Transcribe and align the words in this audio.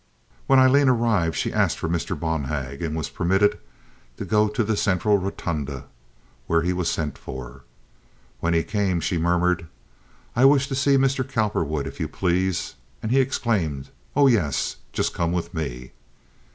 When 0.47 0.57
Aileen 0.57 0.89
arrived 0.89 1.35
she 1.35 1.53
asked 1.53 1.77
for 1.77 1.87
Mr. 1.87 2.19
Bonhag, 2.19 2.81
and 2.81 2.95
was 2.95 3.07
permitted 3.07 3.59
to 4.17 4.25
go 4.25 4.47
to 4.47 4.63
the 4.63 4.75
central 4.75 5.19
rotunda, 5.19 5.85
where 6.47 6.63
he 6.63 6.73
was 6.73 6.89
sent 6.89 7.19
for. 7.19 7.65
When 8.39 8.55
he 8.55 8.63
came 8.63 8.99
she 8.99 9.19
murmured: 9.19 9.67
"I 10.35 10.45
wish 10.45 10.67
to 10.69 10.73
see 10.75 10.97
Mr. 10.97 11.23
Cowperwood, 11.29 11.85
if 11.85 11.99
you 11.99 12.07
please"; 12.07 12.73
and 13.03 13.11
he 13.11 13.19
exclaimed, 13.21 13.89
"Oh, 14.15 14.25
yes, 14.25 14.77
just 14.91 15.13
come 15.13 15.31
with 15.31 15.53
me." 15.53 15.91